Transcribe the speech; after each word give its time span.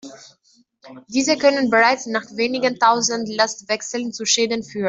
Diese 1.09 1.37
können 1.37 1.69
bereits 1.69 2.07
nach 2.07 2.25
wenigen 2.35 2.79
tausend 2.79 3.29
Lastwechseln 3.35 4.11
zu 4.11 4.25
Schäden 4.25 4.63
führen. 4.63 4.79